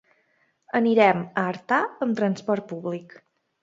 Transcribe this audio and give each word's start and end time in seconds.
Anirem 0.79 1.21
a 1.27 1.45
Artà 1.53 1.81
amb 2.09 2.19
transport 2.25 2.71
públic. 2.77 3.19